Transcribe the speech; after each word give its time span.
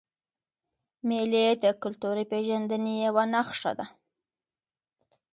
مېلې 1.07 1.45
د 1.63 1.65
کلتوري 1.81 2.25
پیژندني 2.31 2.95
یوه 3.05 3.23
نخښه 3.33 3.71
ده. 3.79 3.85